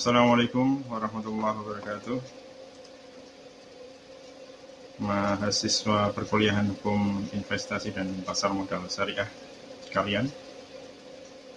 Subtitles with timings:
[0.00, 2.18] Assalamualaikum warahmatullahi wabarakatuh.
[5.04, 9.28] Mahasiswa perkuliahan hukum investasi dan pasar modal syariah
[9.84, 10.24] sekalian.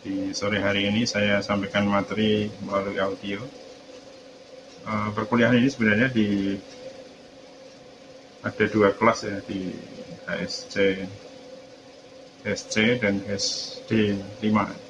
[0.04, 3.40] Di sore hari ini saya sampaikan materi melalui audio.
[4.84, 6.60] Uh, perkuliahan ini sebenarnya di
[8.44, 9.72] ada dua kelas ya di
[10.28, 10.76] HSC
[12.44, 14.83] SC dan SD 5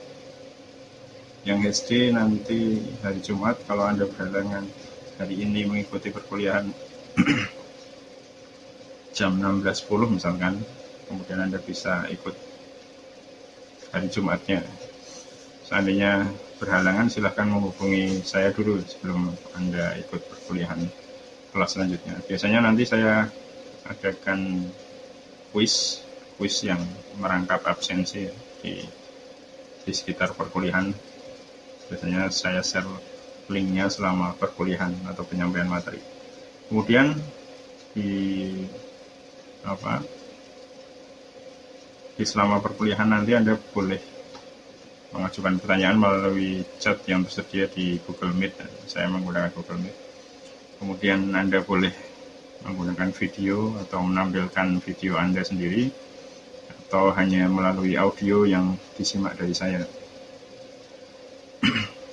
[1.44, 4.64] yang SD nanti hari Jumat kalau Anda berhalangan
[5.20, 6.72] hari ini mengikuti perkuliahan
[9.18, 10.64] jam 16.10 misalkan
[11.12, 12.32] kemudian Anda bisa ikut
[13.92, 14.64] hari Jumatnya.
[15.68, 16.32] Seandainya
[16.64, 20.80] berhalangan silahkan menghubungi saya dulu sebelum Anda ikut perkuliahan
[21.52, 22.24] kelas selanjutnya.
[22.24, 23.28] Biasanya nanti saya
[23.84, 24.72] adakan
[25.52, 26.00] kuis
[26.40, 26.80] kuis yang
[27.20, 28.32] merangkap absensi
[28.64, 28.80] di
[29.84, 31.13] di sekitar perkuliahan
[31.94, 32.90] biasanya saya share
[33.54, 36.02] linknya selama perkuliahan atau penyampaian materi.
[36.66, 37.14] Kemudian
[37.94, 38.10] di
[39.62, 40.02] apa
[42.18, 44.02] di selama perkuliahan nanti anda boleh
[45.14, 48.58] mengajukan pertanyaan melalui chat yang tersedia di Google Meet.
[48.90, 49.98] Saya menggunakan Google Meet.
[50.82, 51.94] Kemudian anda boleh
[52.66, 55.94] menggunakan video atau menampilkan video anda sendiri
[56.90, 59.86] atau hanya melalui audio yang disimak dari saya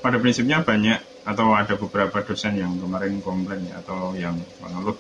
[0.01, 4.97] pada prinsipnya banyak atau ada beberapa dosen yang kemarin komplain ya, atau yang mengeluh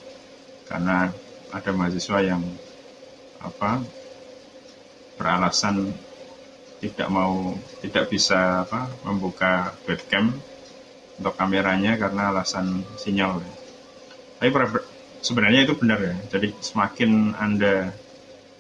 [0.68, 1.10] karena
[1.50, 2.44] ada mahasiswa yang
[3.40, 3.82] apa
[5.16, 5.90] beralasan
[6.80, 10.32] tidak mau tidak bisa apa membuka webcam
[11.20, 13.44] untuk kameranya karena alasan sinyal.
[14.40, 14.48] Tapi
[15.20, 16.16] sebenarnya itu benar ya.
[16.32, 17.92] Jadi semakin anda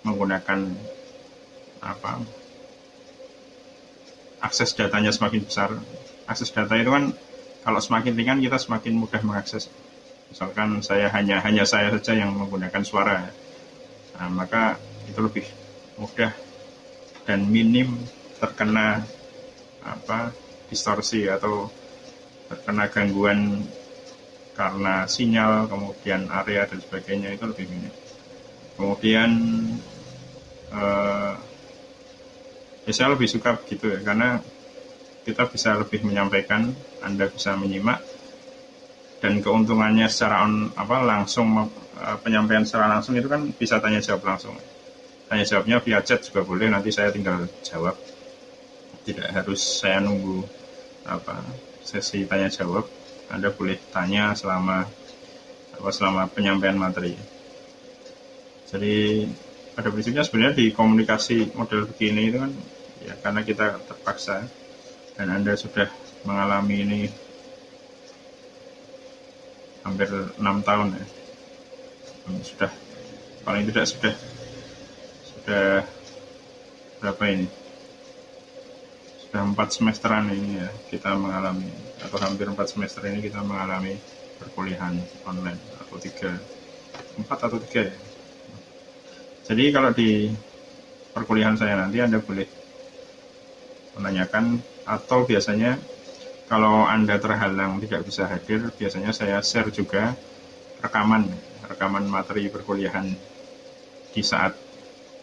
[0.04, 0.68] menggunakan
[1.80, 2.20] apa
[4.44, 5.72] akses datanya semakin besar,
[6.30, 7.10] akses data itu kan
[7.66, 9.66] kalau semakin ringan kita semakin mudah mengakses.
[10.30, 13.26] Misalkan saya hanya hanya saya saja yang menggunakan suara,
[14.14, 14.78] nah, maka
[15.10, 15.42] itu lebih
[15.98, 16.30] mudah
[17.26, 17.98] dan minim
[18.38, 19.02] terkena
[19.82, 20.30] apa
[20.70, 21.66] distorsi atau
[22.46, 23.66] terkena gangguan
[24.54, 27.94] karena sinyal, kemudian area dan sebagainya itu lebih minim.
[28.78, 29.30] Kemudian
[30.70, 31.34] eh,
[32.86, 34.38] ya saya lebih suka begitu ya karena
[35.30, 36.74] kita bisa lebih menyampaikan,
[37.06, 38.02] Anda bisa menyimak
[39.20, 41.54] dan keuntungannya secara on, apa langsung
[42.00, 44.56] eh, penyampaian secara langsung itu kan bisa tanya jawab langsung.
[45.30, 47.94] Tanya jawabnya via chat juga boleh, nanti saya tinggal jawab.
[49.06, 50.42] Tidak harus saya nunggu
[51.06, 51.38] apa
[51.84, 52.88] sesi tanya jawab.
[53.30, 54.82] Anda boleh tanya selama
[55.78, 57.14] apa selama penyampaian materi.
[58.66, 59.26] Jadi
[59.76, 62.52] pada prinsipnya sebenarnya di komunikasi model begini itu kan
[63.00, 64.44] ya karena kita terpaksa
[65.16, 65.88] dan Anda sudah
[66.22, 67.00] mengalami ini
[69.84, 71.06] hampir enam tahun ya.
[72.44, 72.70] Sudah
[73.42, 74.14] paling tidak sudah
[75.26, 75.64] sudah
[77.00, 77.46] berapa ini?
[79.26, 83.96] Sudah empat semesteran ini ya kita mengalami atau hampir empat semester ini kita mengalami
[84.40, 84.96] perkuliahan
[85.28, 86.32] online atau tiga
[87.18, 87.96] empat atau tiga ya.
[89.50, 90.30] Jadi kalau di
[91.10, 92.46] perkuliahan saya nanti anda boleh
[93.98, 95.76] menanyakan atau biasanya
[96.50, 100.18] kalau Anda terhalang tidak bisa hadir, biasanya saya share juga
[100.82, 101.30] rekaman
[101.70, 103.06] rekaman materi perkuliahan
[104.10, 104.58] di saat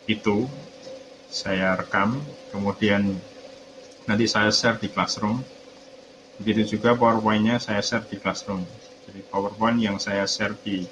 [0.08, 0.48] itu
[1.28, 2.24] saya rekam,
[2.56, 3.20] kemudian
[4.08, 5.44] nanti saya share di Classroom.
[6.40, 8.64] Begitu juga PowerPoint-nya saya share di Classroom.
[9.04, 10.88] Jadi PowerPoint yang saya share di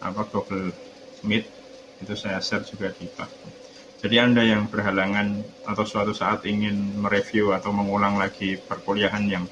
[0.00, 0.72] apa Google
[1.20, 1.44] Meet
[2.00, 3.52] itu saya share juga di Classroom.
[4.00, 9.44] Jadi Anda yang berhalangan atau suatu saat ingin mereview atau mengulang lagi perkuliahan yang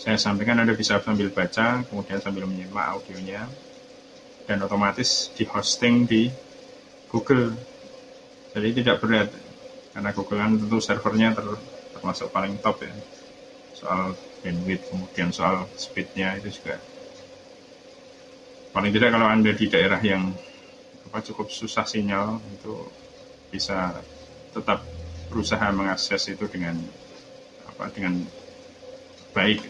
[0.00, 3.44] saya sampaikan Anda bisa sambil baca, kemudian sambil menyimak audionya,
[4.48, 6.32] dan otomatis di hosting di
[7.12, 7.52] Google.
[8.56, 9.28] Jadi tidak berat,
[9.92, 11.44] karena Google kan tentu servernya ter,
[11.92, 12.96] termasuk paling top ya.
[13.76, 16.80] Soal bandwidth, kemudian soal speednya itu juga.
[18.72, 20.32] Paling tidak kalau Anda di daerah yang
[21.12, 22.88] apa cukup susah sinyal itu
[23.50, 23.98] bisa
[24.54, 24.82] tetap
[25.30, 26.78] berusaha mengakses itu dengan
[27.66, 28.22] apa dengan
[29.34, 29.62] baik.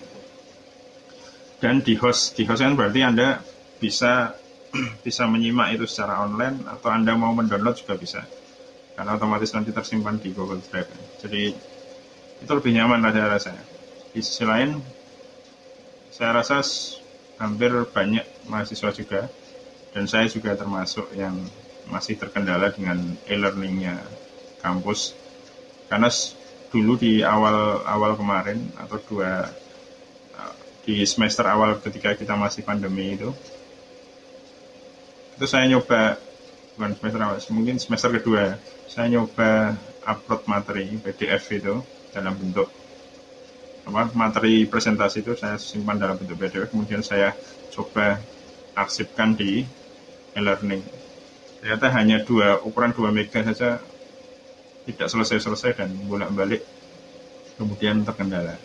[1.61, 3.45] Dan di host di host kan berarti anda
[3.77, 4.37] bisa
[5.07, 8.21] bisa menyimak itu secara online atau anda mau mendownload juga bisa.
[8.97, 10.89] Karena otomatis nanti tersimpan di Google Drive.
[11.21, 11.53] Jadi
[12.41, 13.65] itu lebih nyaman lah saya rasanya
[14.11, 14.81] di sisi lain
[16.11, 16.61] saya rasa
[17.39, 19.21] hampir banyak mahasiswa juga.
[19.91, 21.35] Dan saya juga termasuk yang
[21.91, 23.99] masih terkendala dengan e-learningnya
[24.63, 25.13] kampus.
[25.91, 26.09] Karena
[26.71, 29.51] dulu di awal awal kemarin atau dua
[30.87, 33.31] di semester awal ketika kita masih pandemi itu
[35.37, 36.17] itu saya nyoba
[36.77, 38.57] bukan semester awal mungkin semester kedua
[38.89, 39.77] saya nyoba
[40.07, 41.75] upload materi PDF itu
[42.15, 42.69] dalam bentuk
[43.87, 47.37] apa materi presentasi itu saya simpan dalam bentuk PDF kemudian saya
[47.75, 48.21] coba
[48.73, 49.67] arsipkan di
[50.33, 51.00] e-learning
[51.61, 53.79] ternyata hanya dua ukuran 2 mega saja
[54.89, 56.65] tidak selesai-selesai dan bolak-balik
[57.61, 58.57] kemudian terkendala.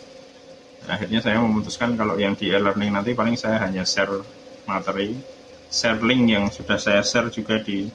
[0.88, 4.24] Akhirnya saya memutuskan kalau yang di e-learning nanti paling saya hanya share
[4.64, 5.12] materi
[5.68, 7.90] share link yang sudah saya share juga di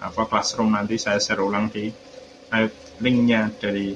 [0.00, 1.88] apa classroom nanti saya share ulang di
[2.52, 2.68] eh,
[3.00, 3.94] linknya dari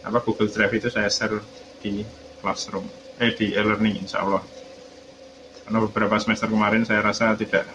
[0.00, 1.38] apa Google Drive itu saya share
[1.80, 2.02] di
[2.40, 2.84] classroom
[3.20, 4.42] eh di e-learning insya Allah.
[5.62, 7.68] Karena beberapa semester kemarin saya rasa tidak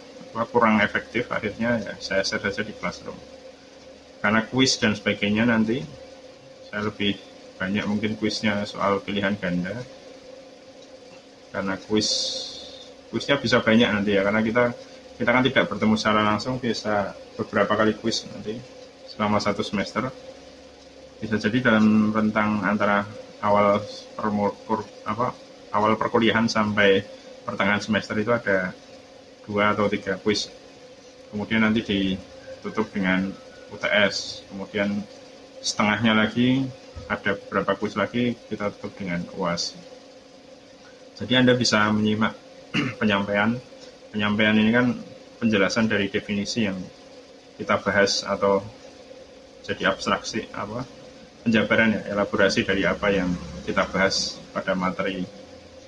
[0.43, 3.15] kurang efektif akhirnya ya saya share saja di classroom.
[4.19, 5.79] Karena kuis dan sebagainya nanti
[6.67, 7.15] saya lebih
[7.55, 9.79] banyak mungkin kuisnya soal pilihan ganda.
[11.55, 12.09] Karena kuis
[13.07, 14.75] kuisnya bisa banyak nanti ya karena kita
[15.15, 18.59] kita kan tidak bertemu secara langsung bisa beberapa kali kuis nanti
[19.07, 20.11] selama satu semester.
[21.23, 23.07] Bisa jadi dalam rentang antara
[23.39, 23.79] awal
[24.19, 24.51] permur,
[25.07, 25.31] apa
[25.71, 27.03] awal perkuliahan sampai
[27.47, 28.75] pertengahan semester itu ada
[29.45, 30.49] dua atau tiga kuis
[31.29, 33.29] kemudian nanti ditutup dengan
[33.73, 35.05] UTS kemudian
[35.65, 36.69] setengahnya lagi
[37.09, 39.77] ada beberapa kuis lagi kita tutup dengan UAS.
[41.15, 42.33] Jadi Anda bisa menyimak
[43.01, 43.57] penyampaian.
[44.13, 44.95] Penyampaian ini kan
[45.41, 46.77] penjelasan dari definisi yang
[47.59, 48.63] kita bahas atau
[49.65, 50.85] jadi abstraksi apa
[51.41, 53.31] penjabaran ya elaborasi dari apa yang
[53.65, 55.25] kita bahas pada materi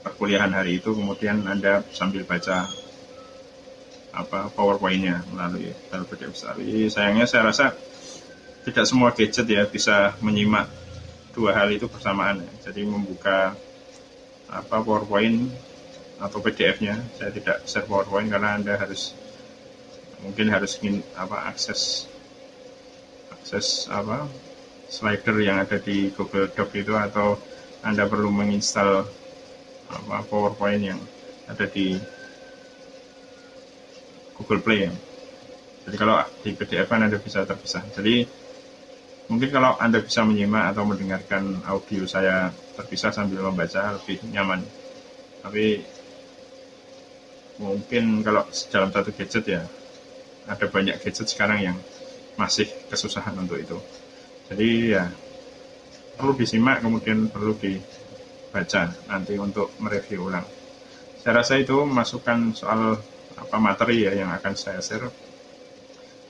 [0.01, 2.65] perkuliahan hari itu kemudian Anda sambil baca
[4.17, 6.33] apa powerpointnya melalui PDF
[6.89, 7.77] sayangnya saya rasa
[8.67, 10.67] tidak semua gadget ya bisa menyimak
[11.37, 12.51] dua hal itu bersamaan ya.
[12.67, 13.53] Jadi membuka
[14.51, 15.47] apa PowerPoint
[16.19, 16.99] atau PDF-nya.
[17.15, 19.13] Saya tidak share PowerPoint karena Anda harus
[20.19, 22.09] mungkin harus ingin apa akses
[23.31, 24.25] akses apa
[24.89, 27.37] slider yang ada di Google Doc itu atau
[27.85, 29.07] Anda perlu menginstal
[29.87, 30.99] apa PowerPoint yang
[31.47, 31.95] ada di
[34.47, 34.93] Google Play ya.
[35.83, 37.83] Jadi kalau di PDF kan Anda bisa terpisah.
[37.91, 38.23] Jadi
[39.27, 42.47] Mungkin kalau Anda bisa menyimak atau mendengarkan audio saya
[42.79, 44.63] terpisah sambil membaca lebih nyaman.
[45.43, 45.83] Tapi
[47.59, 49.61] mungkin kalau dalam satu gadget ya
[50.47, 51.77] ada banyak gadget sekarang yang
[52.39, 53.75] masih kesusahan untuk itu.
[54.47, 55.11] Jadi ya
[56.15, 60.47] perlu disimak kemudian perlu dibaca nanti untuk mereview ulang.
[61.19, 62.95] Saya rasa itu masukan soal
[63.37, 65.07] apa materi ya yang akan saya share.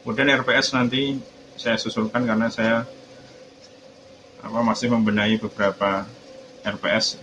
[0.03, 1.17] Kemudian RPS nanti
[1.57, 2.83] saya susulkan karena saya
[4.43, 6.05] apa masih membenahi beberapa
[6.63, 7.17] RPS.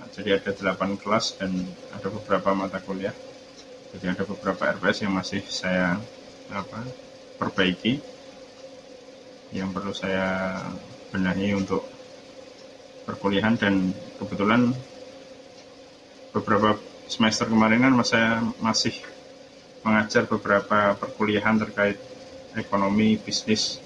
[0.00, 1.52] Nah, jadi ada 8 kelas dan
[1.92, 3.14] ada beberapa mata kuliah.
[3.92, 6.00] Jadi ada beberapa RPS yang masih saya
[6.48, 6.80] apa
[7.36, 8.00] perbaiki
[9.52, 10.56] yang perlu saya
[11.12, 11.84] benahi untuk
[13.04, 14.72] perkuliahan dan kebetulan
[16.32, 18.94] beberapa semester kemarin kan saya masih
[19.82, 21.98] mengajar beberapa perkuliahan terkait
[22.54, 23.82] ekonomi, bisnis.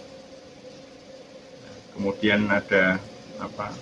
[1.97, 3.00] Kemudian ada
[3.41, 3.73] apa?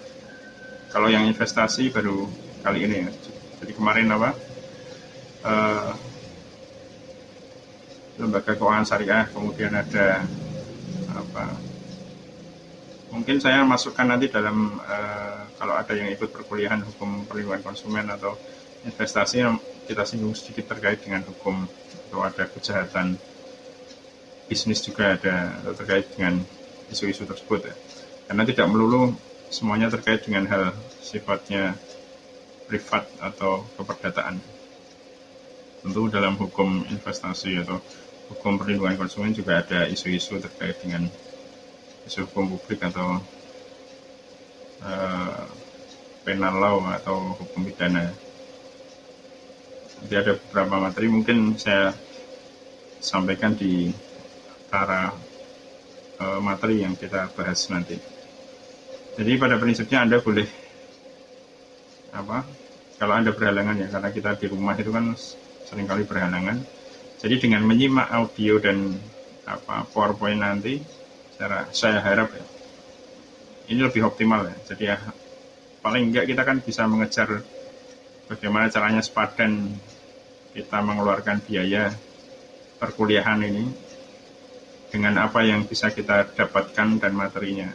[0.95, 2.31] Kalau yang investasi baru
[2.63, 3.11] kali ini ya.
[3.63, 4.31] Jadi kemarin apa?
[5.45, 5.93] Uh,
[8.15, 10.23] lembaga keuangan syariah, kemudian ada
[11.11, 11.45] apa?
[13.11, 18.39] Mungkin saya masukkan nanti dalam uh, kalau ada yang ikut perkuliahan hukum perlindungan konsumen atau
[18.85, 19.57] investasi yang
[19.89, 21.69] kita singgung sedikit terkait dengan hukum
[22.09, 23.17] atau ada kejahatan
[24.45, 26.41] bisnis juga ada terkait dengan
[26.93, 27.75] isu-isu tersebut ya.
[28.29, 29.17] Karena tidak melulu
[29.49, 30.65] semuanya terkait dengan hal
[31.01, 31.77] sifatnya
[32.69, 34.41] privat atau keperdataan.
[35.85, 37.81] Tentu dalam hukum investasi atau
[38.33, 41.05] hukum perlindungan konsumen juga ada isu-isu terkait dengan
[42.09, 43.21] isu hukum publik atau
[44.81, 45.45] uh,
[46.25, 48.24] penal law atau hukum pidana.
[50.05, 51.97] Jadi ada beberapa materi mungkin saya
[53.01, 53.89] sampaikan di
[54.69, 55.17] antara
[56.21, 57.97] uh, materi yang kita bahas nanti.
[59.15, 60.49] Jadi pada prinsipnya Anda boleh
[62.13, 62.45] apa?
[63.01, 65.17] Kalau Anda berhalangan ya karena kita di rumah itu kan
[65.65, 66.61] sering kali berhalangan.
[67.25, 68.93] Jadi dengan menyimak audio dan
[69.49, 70.81] apa PowerPoint nanti
[71.41, 72.45] cara saya harap ya
[73.69, 74.57] ini lebih optimal ya.
[74.69, 74.97] Jadi ya
[75.81, 77.41] paling enggak kita kan bisa mengejar
[78.29, 79.73] bagaimana caranya sepadan
[80.55, 81.91] kita mengeluarkan biaya
[82.79, 83.65] perkuliahan ini
[84.95, 87.67] dengan apa yang bisa kita dapatkan dan materinya.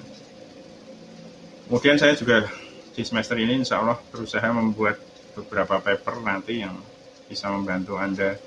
[1.67, 2.47] Kemudian saya juga
[2.95, 4.95] di semester ini insya Allah berusaha membuat
[5.35, 6.79] beberapa paper nanti yang
[7.27, 8.39] bisa membantu Anda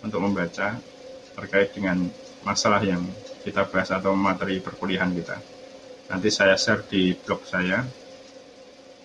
[0.00, 0.78] untuk membaca
[1.34, 2.06] terkait dengan
[2.46, 3.02] masalah yang
[3.42, 5.36] kita bahas atau materi perkuliahan kita.
[6.08, 7.82] Nanti saya share di blog saya.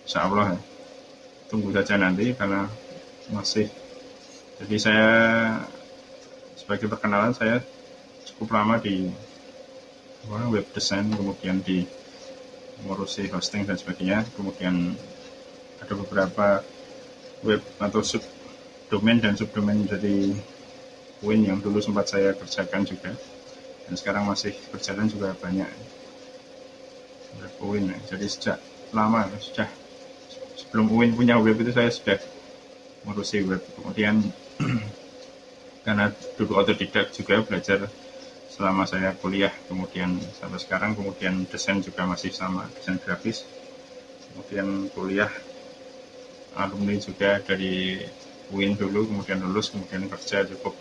[0.06, 0.54] Insya Allah
[1.50, 2.70] tunggu saja nanti karena
[3.34, 3.66] masih
[4.56, 5.10] jadi saya
[6.56, 7.60] sebagai perkenalan saya
[8.24, 9.12] cukup lama di
[10.26, 11.86] web design kemudian di
[12.82, 14.26] mengurusi hosting dan sebagainya.
[14.36, 14.92] Kemudian
[15.80, 16.60] ada beberapa
[17.44, 18.24] web atau sub
[18.92, 20.36] domain dan subdomain dari
[21.24, 23.16] Win yang dulu sempat saya kerjakan juga.
[23.88, 25.70] Dan sekarang masih berjalan juga banyak.
[27.40, 28.58] Web Win jadi sejak
[28.92, 29.68] lama sudah
[30.56, 32.18] sebelum Win punya web itu saya sudah
[33.04, 33.62] mengurusi web.
[33.78, 34.20] Kemudian
[35.84, 37.86] karena dulu otodidak juga belajar
[38.50, 43.44] selama saya kuliah kemudian sampai sekarang kemudian desain juga masih sama desain grafis
[44.32, 45.28] kemudian kuliah
[46.56, 48.00] alumni juga dari
[48.48, 50.72] UIN dulu kemudian lulus kemudian kerja cukup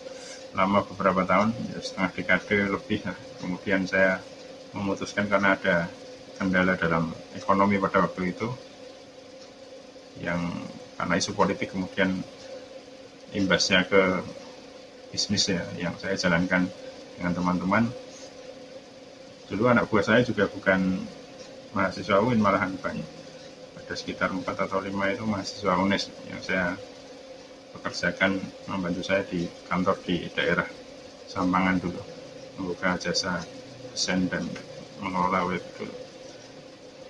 [0.55, 3.17] lama beberapa tahun ya setengah dekade lebih nah.
[3.43, 4.23] kemudian saya
[4.71, 5.91] memutuskan karena ada
[6.39, 8.47] kendala dalam ekonomi pada waktu itu
[10.23, 10.39] yang
[10.95, 12.23] karena isu politik kemudian
[13.35, 14.23] imbasnya ke
[15.11, 16.67] bisnis ya yang saya jalankan
[17.15, 17.83] dengan teman-teman.
[19.51, 21.05] Dulu anak buah saya juga bukan
[21.75, 23.05] mahasiswa UIN, malahan banyak.
[23.85, 26.73] Ada sekitar 4 atau 5 itu mahasiswa UNES yang saya
[27.75, 30.65] pekerjakan membantu saya di kantor di daerah
[31.29, 32.01] Sampangan dulu.
[32.55, 33.43] Membuka jasa
[33.91, 34.47] desain dan
[35.03, 35.95] mengelola web dulu.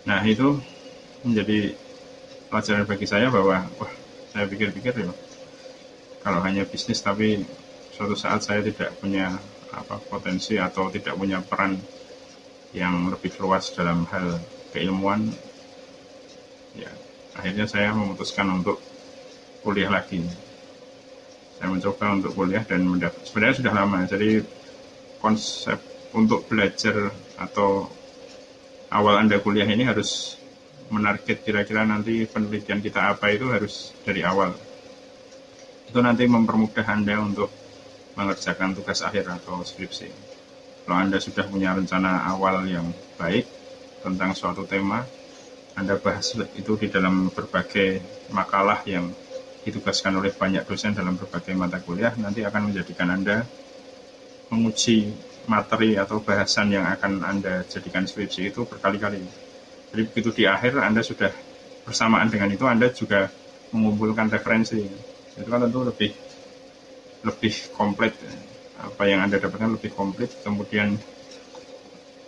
[0.10, 0.58] Nah itu
[1.22, 1.78] menjadi
[2.50, 3.94] pelajaran bagi saya bahwa wah
[4.34, 5.10] saya pikir-pikir ya
[6.26, 7.46] kalau hanya bisnis tapi
[7.94, 9.30] suatu saat saya tidak punya
[9.70, 11.78] apa potensi atau tidak punya peran
[12.74, 14.42] yang lebih luas dalam hal
[14.74, 15.30] keilmuan
[16.74, 16.90] ya
[17.38, 18.82] akhirnya saya memutuskan untuk
[19.62, 20.26] kuliah lagi.
[21.56, 24.30] Saya mencoba untuk kuliah dan mendapat sebenarnya sudah lama jadi
[25.22, 25.80] konsep
[26.18, 27.86] untuk belajar atau
[28.90, 30.42] awal anda kuliah ini harus
[30.90, 34.54] menarget kira-kira nanti penelitian kita apa itu harus dari awal
[35.96, 37.48] itu nanti mempermudah anda untuk
[38.20, 40.12] mengerjakan tugas akhir atau skripsi.
[40.84, 42.84] Kalau Anda sudah punya rencana awal yang
[43.16, 43.48] baik
[44.04, 45.08] tentang suatu tema,
[45.72, 48.04] Anda bahas itu di dalam berbagai
[48.36, 49.08] makalah yang
[49.64, 53.48] ditugaskan oleh banyak dosen dalam berbagai mata kuliah, nanti akan menjadikan Anda
[54.52, 55.16] menguji
[55.48, 59.24] materi atau bahasan yang akan Anda jadikan skripsi itu berkali-kali.
[59.96, 61.32] Jadi begitu di akhir Anda sudah
[61.88, 63.32] bersamaan dengan itu Anda juga
[63.72, 65.15] mengumpulkan referensi.
[65.36, 66.12] Itu kan tentu lebih
[67.26, 68.14] lebih komplit.
[68.76, 71.00] Apa yang anda dapatkan lebih komplit kemudian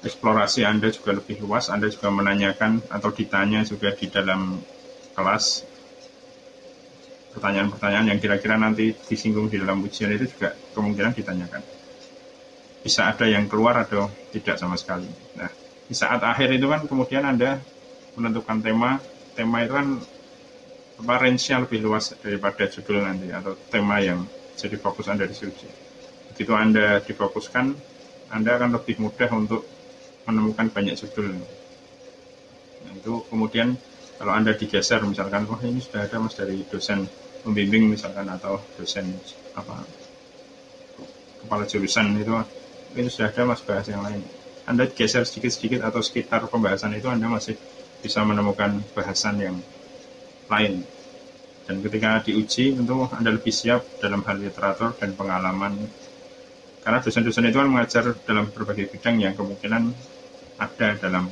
[0.01, 1.67] eksplorasi anda juga lebih luas.
[1.71, 4.59] Anda juga menanyakan atau ditanya juga di dalam
[5.17, 5.65] kelas
[7.37, 11.61] pertanyaan-pertanyaan yang kira-kira nanti disinggung di dalam ujian itu juga kemungkinan ditanyakan.
[12.81, 15.05] Bisa ada yang keluar atau tidak sama sekali.
[15.37, 15.49] Nah
[15.87, 17.61] di saat akhir itu kan kemudian anda
[18.17, 18.99] menentukan tema.
[19.37, 19.87] Tema itu kan
[20.97, 24.25] apa range-nya lebih luas daripada judul nanti atau tema yang
[24.57, 25.37] jadi fokus Anda di.
[26.33, 27.65] Begitu Anda difokuskan,
[28.33, 29.61] Anda akan lebih mudah untuk
[30.25, 31.37] menemukan banyak judul.
[31.37, 33.77] Nah, itu kemudian
[34.17, 37.05] kalau Anda digeser misalkan, wah ini sudah ada mas dari dosen
[37.45, 39.13] pembimbing misalkan atau dosen
[39.53, 39.85] apa
[41.45, 42.33] kepala jurusan itu
[42.97, 44.25] itu sudah ada mas bahas yang lain.
[44.67, 47.55] Anda geser sedikit-sedikit atau sekitar pembahasan itu Anda masih
[48.01, 49.55] bisa menemukan bahasan yang
[50.47, 50.97] lain
[51.67, 55.75] dan ketika diuji tentu Anda lebih siap dalam hal literatur dan pengalaman.
[56.79, 59.91] Karena dosen-dosen itu kan mengajar dalam berbagai bidang yang kemungkinan
[60.55, 61.27] ada dalam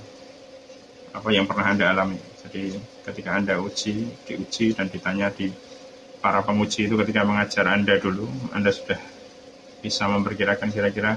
[1.15, 2.19] apa yang pernah Anda alami.
[2.43, 2.75] Jadi
[3.07, 5.47] ketika Anda uji, diuji dan ditanya di
[6.19, 8.99] para penguji itu ketika mengajar Anda dulu, Anda sudah
[9.79, 11.15] bisa memperkirakan kira-kira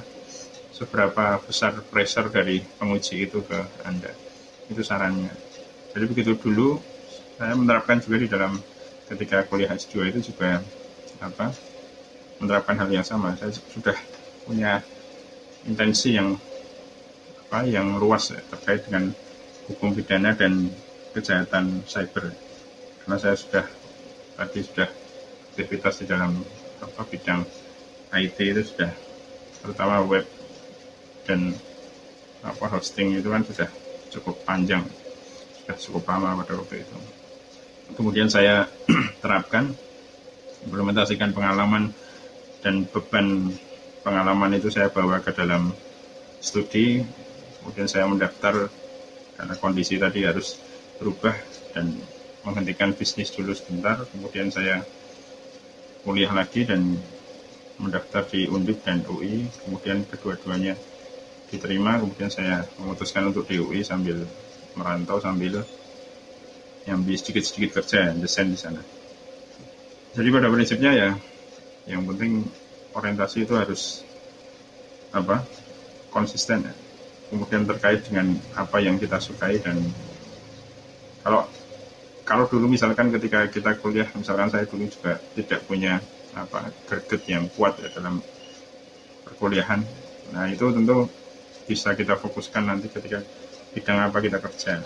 [0.70, 4.14] seberapa besar pressure dari penguji itu ke Anda.
[4.70, 5.34] Itu sarannya.
[5.90, 6.78] Jadi begitu dulu
[7.38, 8.58] saya menerapkan juga di dalam
[9.06, 10.58] ketika kuliah S2 itu juga
[11.22, 11.54] apa
[12.42, 13.38] menerapkan hal yang sama.
[13.38, 13.94] Saya sudah
[14.42, 14.82] punya
[15.62, 16.34] intensi yang
[17.46, 19.14] apa yang luas ya, terkait dengan
[19.70, 20.66] hukum pidana dan
[21.14, 22.34] kejahatan cyber.
[23.06, 23.64] Karena saya sudah
[24.34, 24.90] tadi sudah
[25.54, 26.42] aktivitas di dalam
[26.82, 27.42] apa bidang
[28.14, 28.90] IT itu sudah
[29.62, 30.26] terutama web
[31.26, 31.54] dan
[32.46, 33.66] apa hosting itu kan sudah
[34.14, 34.86] cukup panjang
[35.66, 36.96] sudah cukup lama pada waktu itu
[37.94, 38.66] kemudian saya
[39.22, 39.72] terapkan
[40.66, 41.94] implementasikan pengalaman
[42.60, 43.54] dan beban
[44.02, 45.70] pengalaman itu saya bawa ke dalam
[46.42, 47.04] studi.
[47.60, 48.70] Kemudian saya mendaftar
[49.36, 50.56] karena kondisi tadi harus
[50.98, 51.36] berubah
[51.76, 51.94] dan
[52.42, 54.82] menghentikan bisnis dulu sebentar, kemudian saya
[56.02, 56.96] kuliah lagi dan
[57.78, 60.74] mendaftar di Undip dan UI, kemudian kedua-duanya
[61.52, 64.26] diterima, kemudian saya memutuskan untuk di UI sambil
[64.74, 65.62] merantau sambil
[66.86, 68.80] nyambi sedikit-sedikit kerja desain di sana.
[70.14, 71.10] Jadi pada prinsipnya ya
[71.88, 72.44] yang penting
[72.92, 74.04] orientasi itu harus
[75.10, 75.42] apa
[76.12, 76.74] konsisten ya.
[77.28, 79.76] Kemudian terkait dengan apa yang kita sukai dan
[81.20, 81.44] kalau
[82.28, 85.96] kalau dulu misalkan ketika kita kuliah, misalkan saya dulu juga tidak punya
[86.36, 88.20] apa greget yang kuat ya dalam
[89.24, 89.80] perkuliahan.
[90.36, 91.08] Nah itu tentu
[91.64, 93.24] bisa kita fokuskan nanti ketika
[93.72, 94.84] bidang apa kita kerja.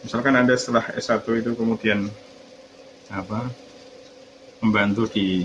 [0.00, 2.08] Misalkan Anda setelah S1 itu kemudian
[3.10, 3.50] apa
[4.64, 5.44] membantu di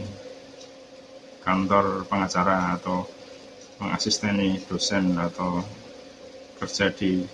[1.44, 3.06] kantor pengacara atau
[3.82, 5.60] mengasisteni dosen atau
[6.62, 7.26] kerja di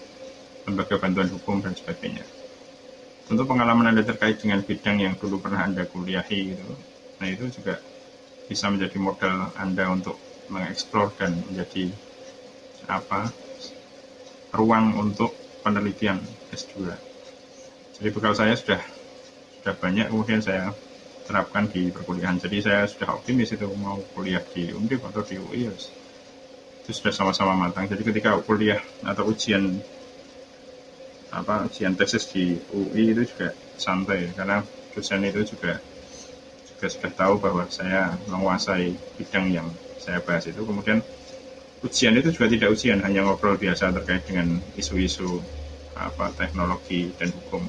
[0.65, 2.25] lembaga bantuan hukum dan sebagainya
[3.31, 6.67] tentu pengalaman Anda terkait dengan bidang yang dulu pernah Anda kuliahi gitu.
[7.23, 7.79] Nah, itu juga
[8.51, 10.19] bisa menjadi modal Anda untuk
[10.51, 11.95] mengeksplor dan menjadi
[12.91, 13.31] apa
[14.51, 15.31] ruang untuk
[15.63, 16.19] penelitian
[16.51, 16.91] S2.
[18.01, 18.81] Jadi bekal saya sudah
[19.61, 20.73] sudah banyak kemudian saya
[21.29, 22.41] terapkan di perkuliahan.
[22.41, 27.53] Jadi saya sudah optimis itu mau kuliah di Undip atau di UI itu sudah sama-sama
[27.53, 27.85] matang.
[27.85, 29.77] Jadi ketika kuliah atau ujian
[31.29, 34.65] apa ujian tesis di UI itu juga santai karena
[34.97, 35.77] dosen itu juga
[36.67, 39.67] juga sudah tahu bahwa saya menguasai bidang yang
[40.01, 40.99] saya bahas itu kemudian
[41.85, 45.39] ujian itu juga tidak ujian hanya ngobrol biasa terkait dengan isu-isu
[45.95, 47.63] apa teknologi dan hukum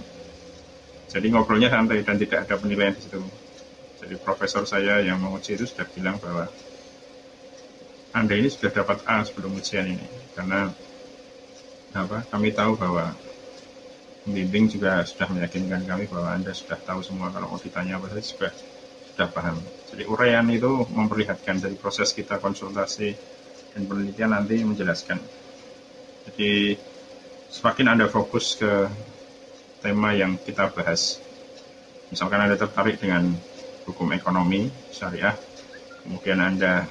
[1.12, 3.21] jadi ngobrolnya santai dan tidak ada penilaian di situ
[4.00, 6.49] jadi profesor saya yang menguji itu sudah bilang bahwa
[8.16, 10.72] anda ini sudah dapat A sebelum ujian ini karena
[11.92, 13.12] apa kami tahu bahwa
[14.22, 18.22] Bimbing juga sudah meyakinkan kami bahwa Anda sudah tahu semua kalau mau ditanya apa saja
[18.22, 18.53] sudah
[19.11, 19.59] sudah paham.
[19.90, 23.18] Jadi uraian itu memperlihatkan dari proses kita konsultasi
[23.75, 25.18] dan penelitian nanti menjelaskan.
[26.31, 26.79] Jadi
[27.51, 28.87] semakin Anda fokus ke
[29.83, 31.18] tema yang kita bahas,
[32.09, 33.35] misalkan Anda tertarik dengan
[33.83, 35.35] hukum ekonomi syariah,
[36.07, 36.87] kemudian Anda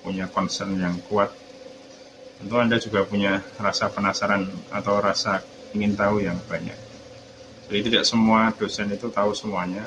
[0.00, 1.28] punya concern yang kuat,
[2.40, 5.44] tentu Anda juga punya rasa penasaran atau rasa
[5.76, 6.78] ingin tahu yang banyak.
[7.68, 9.84] Jadi tidak semua dosen itu tahu semuanya,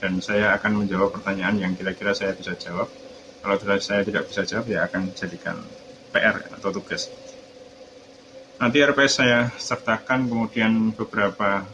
[0.00, 2.88] dan saya akan menjawab pertanyaan yang kira-kira saya bisa jawab.
[3.42, 5.58] Kalau saya tidak bisa jawab, ya akan jadikan
[6.14, 7.10] PR atau tugas.
[8.62, 11.66] Nanti RPS saya sertakan kemudian beberapa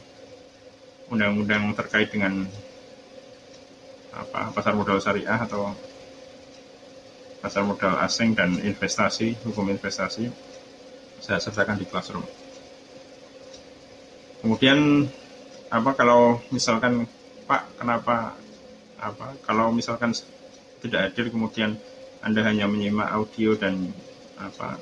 [1.12, 2.48] undang-undang terkait dengan
[4.08, 5.76] apa pasar modal syariah atau
[7.44, 10.32] pasar modal asing dan investasi, hukum investasi,
[11.20, 12.24] saya sertakan di classroom.
[14.40, 15.04] Kemudian
[15.68, 17.04] apa kalau misalkan
[17.44, 18.32] Pak kenapa
[18.96, 20.16] apa kalau misalkan
[20.80, 21.76] tidak hadir kemudian
[22.24, 23.92] Anda hanya menyimak audio dan
[24.40, 24.80] apa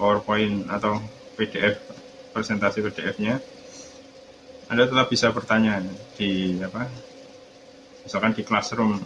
[0.00, 0.96] PowerPoint atau
[1.36, 1.76] PDF
[2.32, 3.36] presentasi PDF-nya
[4.72, 5.84] Anda tetap bisa bertanya
[6.16, 6.88] di apa
[8.08, 8.96] misalkan di classroom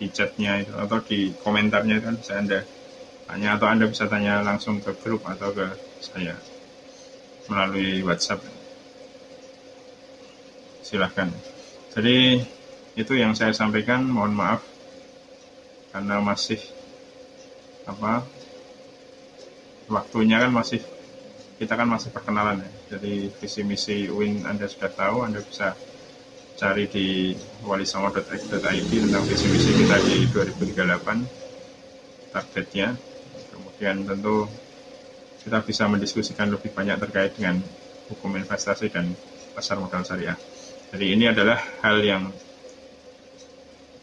[0.00, 2.64] di chatnya itu atau di komentarnya kan bisa Anda
[3.28, 5.68] tanya atau Anda bisa tanya langsung ke grup atau ke
[6.00, 6.38] saya
[7.50, 8.44] melalui WhatsApp.
[10.84, 11.28] Silahkan.
[11.92, 12.40] Jadi
[12.96, 14.06] itu yang saya sampaikan.
[14.08, 14.60] Mohon maaf
[15.92, 16.60] karena masih
[17.88, 18.24] apa
[19.88, 20.80] waktunya kan masih
[21.58, 22.70] kita kan masih perkenalan ya.
[22.96, 25.74] Jadi visi misi UIN Anda sudah tahu, Anda bisa
[26.58, 27.34] cari di
[27.66, 32.94] walisongo.x.id tentang visi misi kita di 2038 targetnya.
[33.50, 34.46] Kemudian tentu
[35.42, 37.58] kita bisa mendiskusikan lebih banyak terkait dengan
[38.12, 39.16] hukum investasi dan
[39.54, 40.38] pasar modal syariah.
[40.88, 42.32] Jadi ini adalah hal yang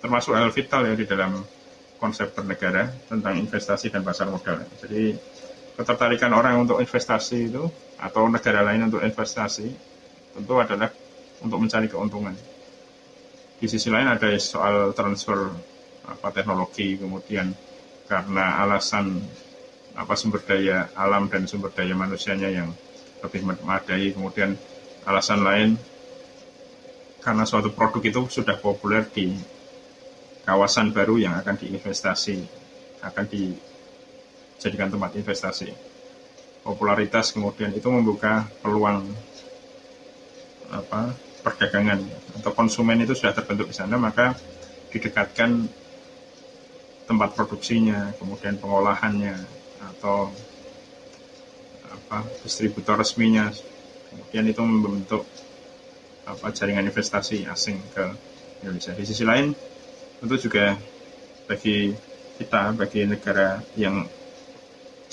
[0.03, 1.41] termasuk hal vital ya di dalam
[1.97, 4.61] konsep bernegara tentang investasi dan pasar modal.
[4.77, 5.17] Jadi
[5.75, 7.67] ketertarikan orang untuk investasi itu
[7.99, 9.67] atau negara lain untuk investasi
[10.35, 10.91] tentu adalah
[11.43, 12.35] untuk mencari keuntungan.
[13.59, 15.51] Di sisi lain ada soal transfer
[16.05, 17.51] apa teknologi kemudian
[18.05, 19.19] karena alasan
[19.95, 22.69] apa sumber daya alam dan sumber daya manusianya yang
[23.23, 24.11] lebih memadai.
[24.15, 24.55] Kemudian
[25.07, 25.69] alasan lain
[27.23, 29.33] karena suatu produk itu sudah populer di
[30.45, 32.37] kawasan baru yang akan diinvestasi,
[33.01, 33.25] akan
[34.57, 35.69] dijadikan tempat investasi.
[36.65, 39.05] Popularitas kemudian itu membuka peluang
[40.73, 41.13] apa
[41.45, 42.01] perdagangan
[42.41, 44.33] atau konsumen itu sudah terbentuk di sana maka
[44.89, 45.69] didekatkan
[47.05, 49.37] tempat produksinya, kemudian pengolahannya,
[49.93, 50.33] atau
[51.85, 53.53] apa distributor resminya
[54.09, 55.23] kemudian itu membentuk
[56.25, 58.05] apa jaringan investasi asing ke
[58.65, 58.97] Indonesia.
[58.97, 59.53] Di sisi lain
[60.17, 60.73] tentu juga
[61.45, 61.93] bagi
[62.41, 64.01] kita, bagi negara yang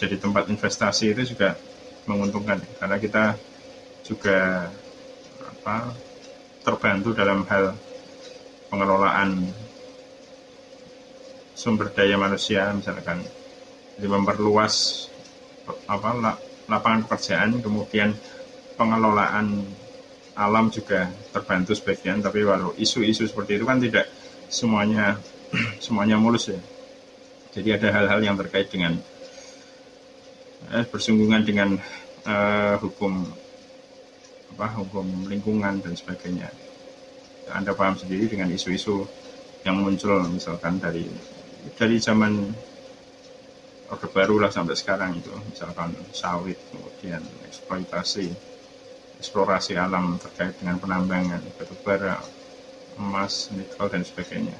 [0.02, 1.54] jadi tempat investasi itu juga
[2.10, 2.58] menguntungkan.
[2.82, 3.38] Karena kita
[4.02, 4.66] juga
[5.46, 5.94] apa
[6.66, 7.78] terbantu dalam hal
[8.66, 9.46] pengelolaan
[11.54, 13.22] sumber daya manusia misalkan.
[13.94, 15.06] Jadi memperluas
[15.86, 16.34] apa
[16.66, 18.10] lapangan pekerjaan kemudian
[18.74, 19.62] pengelolaan
[20.34, 22.18] alam juga terbantu sebagian.
[22.18, 24.10] Tapi walau isu-isu seperti itu kan tidak
[24.50, 25.14] semuanya
[25.84, 26.58] semuanya mulus ya.
[27.54, 28.98] Jadi ada hal-hal yang terkait dengan
[30.70, 31.74] eh, bersinggungan dengan
[32.26, 33.26] eh, hukum
[34.52, 36.46] apa hukum lingkungan dan sebagainya.
[37.50, 39.02] Anda paham sendiri dengan isu-isu
[39.66, 41.08] yang muncul misalkan dari
[41.74, 42.52] dari zaman
[43.92, 45.32] Orde Baru lah sampai sekarang itu.
[45.52, 48.52] Misalkan sawit kemudian eksploitasi
[49.22, 52.18] eksplorasi alam terkait dengan penambangan batu bara
[52.98, 54.58] emas nikel dan sebagainya.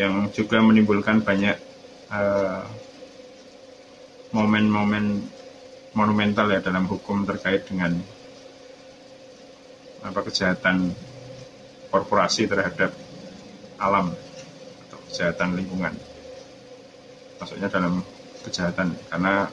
[0.00, 1.56] Yang juga menimbulkan banyak
[2.08, 2.64] uh,
[4.34, 5.22] momen-momen
[5.96, 7.96] monumental ya dalam hukum terkait dengan
[10.04, 10.92] apa kejahatan
[11.90, 12.92] korporasi terhadap
[13.80, 14.12] alam
[14.86, 15.94] atau kejahatan lingkungan.
[17.36, 18.00] Maksudnya dalam
[18.44, 19.50] kejahatan karena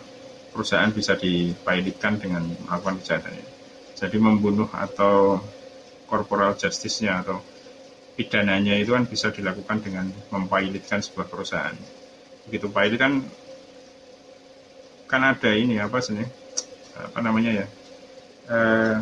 [0.53, 3.53] perusahaan bisa dipilotkan dengan melakukan kejahatan
[4.03, 5.39] jadi membunuh atau
[6.09, 7.39] corporal justice-nya atau
[8.19, 11.73] pidananya itu kan bisa dilakukan dengan mempilotkan sebuah perusahaan.
[12.45, 13.23] Begitu pilot kan
[15.13, 16.17] kan ada ini apa sih
[16.97, 17.65] apa namanya ya?
[18.49, 18.97] Eh,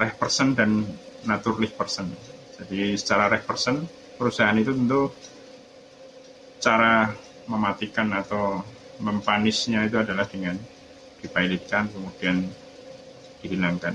[0.00, 0.88] reh person dan
[1.28, 2.08] naturally person.
[2.56, 3.84] Jadi secara reh person
[4.16, 5.12] perusahaan itu tentu
[6.64, 7.12] cara
[7.44, 8.64] mematikan atau
[9.04, 10.56] mempanisnya itu adalah dengan
[11.20, 12.48] dipilotkan kemudian
[13.44, 13.94] dihilangkan.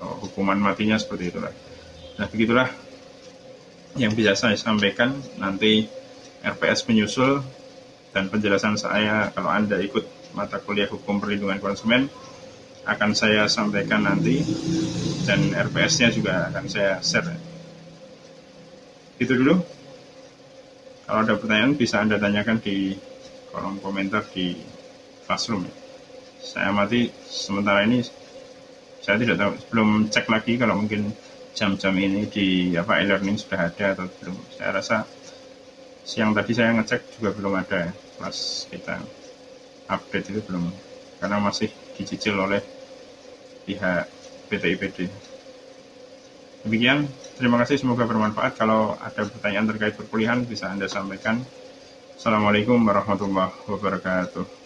[0.00, 1.52] Oh, hukuman matinya seperti itulah.
[2.16, 2.68] Nah begitulah
[4.00, 5.14] yang bisa saya sampaikan.
[5.36, 6.01] Nanti
[6.42, 7.42] RPS menyusul
[8.12, 12.10] dan penjelasan saya kalau Anda ikut mata kuliah hukum perlindungan konsumen
[12.82, 14.42] akan saya sampaikan nanti
[15.22, 17.38] dan RPS-nya juga akan saya share.
[19.22, 19.54] Itu dulu.
[21.06, 22.98] Kalau ada pertanyaan bisa Anda tanyakan di
[23.54, 24.58] kolom komentar di
[25.28, 25.62] Classroom.
[26.42, 28.02] Saya mati sementara ini
[28.98, 31.14] saya tidak tahu belum cek lagi kalau mungkin
[31.54, 34.96] jam-jam ini di apa e-learning sudah ada atau belum saya rasa
[36.02, 38.98] siang tadi saya ngecek juga belum ada kelas kita
[39.90, 40.64] update itu belum.
[41.22, 42.58] Karena masih dicicil oleh
[43.62, 44.10] pihak
[44.50, 44.98] PT IPD
[46.62, 48.54] demikian terima kasih semoga bermanfaat.
[48.54, 51.42] Kalau ada pertanyaan terkait perkuliahan bisa anda sampaikan.
[52.14, 54.61] Assalamualaikum warahmatullahi wabarakatuh